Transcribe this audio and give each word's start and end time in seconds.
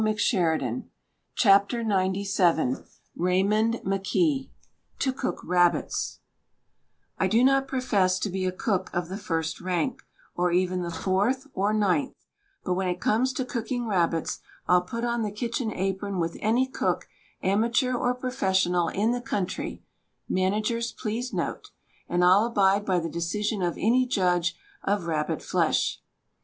WRITTEN 0.03 0.89
FOR 1.35 1.63
MEN 1.75 1.85
BY 1.85 1.85
MEN 1.85 2.15
XCVII 2.15 2.85
Raymond 3.15 3.75
McKee 3.85 4.49
TO 4.97 5.13
COOK 5.13 5.39
RABBITS 5.43 6.21
I 7.19 7.27
do 7.27 7.43
not 7.43 7.67
profess 7.67 8.17
to 8.17 8.31
be 8.31 8.43
a 8.47 8.51
cook 8.51 8.89
of 8.95 9.09
the 9.09 9.17
first 9.19 9.61
rank, 9.61 10.01
or 10.33 10.51
even 10.51 10.81
the 10.81 10.89
fourth 10.89 11.45
or 11.53 11.71
ninth; 11.71 12.15
but 12.63 12.73
when 12.73 12.87
it 12.87 12.99
comes 12.99 13.31
to 13.33 13.45
cooking 13.45 13.85
rabbits 13.85 14.39
I'll 14.67 14.81
put 14.81 15.03
on 15.05 15.21
the 15.21 15.29
kitchen 15.31 15.71
apron 15.71 16.17
with 16.17 16.35
any 16.39 16.65
cook, 16.65 17.07
amateur 17.43 17.93
or 17.93 18.15
professional, 18.15 18.87
in 18.87 19.11
the 19.11 19.21
country— 19.21 19.83
(managers, 20.27 20.91
please 20.91 21.31
note!). 21.31 21.69
And 22.09 22.23
I'll 22.25 22.45
abide 22.47 22.87
by 22.87 22.97
the 22.97 23.07
decision 23.07 23.61
of 23.61 23.77
any 23.77 24.07
judge 24.07 24.57
of 24.81 25.05
rabbit 25.05 25.43
flesh. 25.43 26.01